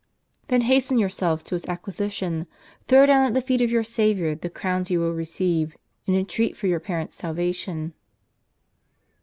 then 0.47 0.61
c=£ 0.61 0.65
hasten 0.65 0.97
yourselves 0.97 1.43
to 1.43 1.53
its 1.53 1.67
acquisition; 1.69 2.47
throw 2.87 3.05
down 3.05 3.27
at 3.27 3.35
the 3.35 3.39
feet 3.41 3.61
of 3.61 3.69
your 3.69 3.83
Saviour 3.83 4.33
the 4.33 4.49
crowns 4.49 4.89
you 4.89 4.99
will 4.99 5.13
receive, 5.13 5.77
and 6.07 6.15
entreat 6.15 6.57
for 6.57 6.65
your 6.65 6.79
parents' 6.79 7.15
salvation." 7.15 7.93